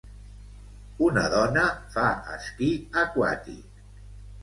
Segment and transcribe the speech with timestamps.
[1.09, 1.67] Una dona
[1.99, 2.09] fa
[2.39, 2.73] esquí
[3.07, 3.83] aquàtic